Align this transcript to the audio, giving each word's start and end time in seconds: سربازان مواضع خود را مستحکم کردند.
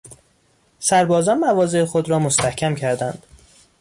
سربازان 0.79 1.39
مواضع 1.39 1.85
خود 1.85 2.09
را 2.09 2.19
مستحکم 2.19 2.75
کردند. 2.75 3.23